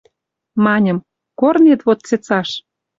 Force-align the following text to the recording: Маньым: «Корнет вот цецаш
Маньым: 0.63 0.97
«Корнет 1.39 1.81
вот 1.87 1.99
цецаш 2.07 2.49